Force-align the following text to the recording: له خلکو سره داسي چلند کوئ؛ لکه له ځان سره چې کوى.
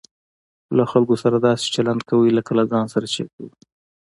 له 0.77 0.83
خلکو 0.91 1.15
سره 1.23 1.37
داسي 1.45 1.67
چلند 1.75 2.01
کوئ؛ 2.09 2.29
لکه 2.37 2.51
له 2.59 2.63
ځان 2.71 2.85
سره 2.93 3.07
چې 3.13 3.21
کوى. 3.33 3.49